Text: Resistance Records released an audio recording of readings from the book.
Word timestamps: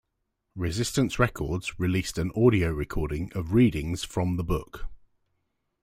Resistance 0.55 1.19
Records 1.19 1.79
released 1.79 2.17
an 2.17 2.31
audio 2.35 2.71
recording 2.71 3.31
of 3.33 3.53
readings 3.53 4.03
from 4.03 4.35
the 4.35 4.43
book. 4.43 4.87